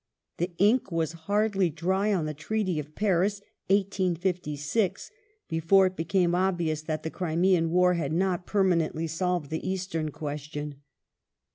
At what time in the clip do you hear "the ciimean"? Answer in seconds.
7.03-7.67